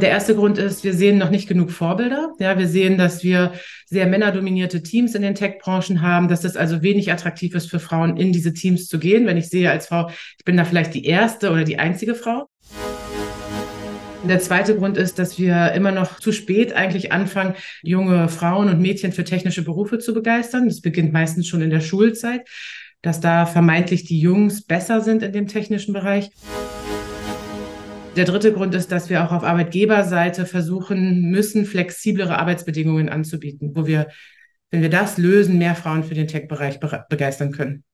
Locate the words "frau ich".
9.88-10.44